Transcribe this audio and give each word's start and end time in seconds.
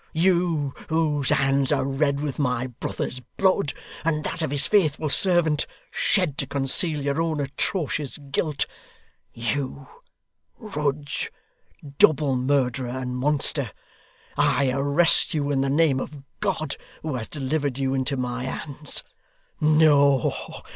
You, 0.15 0.73
whose 0.89 1.29
hands 1.29 1.71
are 1.71 1.85
red 1.85 2.21
with 2.21 2.39
my 2.39 2.65
brother's 2.65 3.19
blood, 3.37 3.71
and 4.03 4.23
that 4.23 4.41
of 4.41 4.49
his 4.49 4.65
faithful 4.65 5.09
servant, 5.09 5.67
shed 5.91 6.39
to 6.39 6.47
conceal 6.47 7.03
your 7.03 7.21
own 7.21 7.39
atrocious 7.39 8.17
guilt 8.17 8.65
You, 9.31 9.87
Rudge, 10.57 11.31
double 11.99 12.35
murderer 12.35 12.89
and 12.89 13.15
monster, 13.15 13.71
I 14.35 14.71
arrest 14.71 15.35
you 15.35 15.51
in 15.51 15.61
the 15.61 15.69
name 15.69 15.99
of 15.99 16.23
God, 16.39 16.77
who 17.03 17.13
has 17.13 17.27
delivered 17.27 17.77
you 17.77 17.93
into 17.93 18.17
my 18.17 18.45
hands. 18.45 19.03
No. 19.59 20.33